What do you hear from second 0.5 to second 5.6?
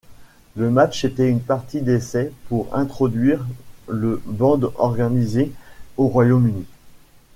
Le match était une partie d'essai pour introduire le bande organisé